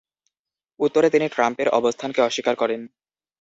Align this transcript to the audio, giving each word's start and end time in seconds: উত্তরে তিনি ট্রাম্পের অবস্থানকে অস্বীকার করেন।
উত্তরে 0.79 1.07
তিনি 1.09 1.27
ট্রাম্পের 1.29 1.67
অবস্থানকে 1.69 2.19
অস্বীকার 2.21 2.55
করেন। 2.55 2.81